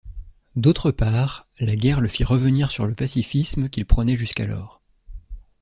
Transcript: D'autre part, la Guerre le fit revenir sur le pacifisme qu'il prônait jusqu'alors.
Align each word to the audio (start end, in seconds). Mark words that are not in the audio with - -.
D'autre 0.55 0.89
part, 0.89 1.45
la 1.59 1.75
Guerre 1.75 2.01
le 2.01 2.07
fit 2.07 2.23
revenir 2.23 2.71
sur 2.71 2.87
le 2.87 2.95
pacifisme 2.95 3.69
qu'il 3.69 3.85
prônait 3.85 4.17
jusqu'alors. 4.17 4.81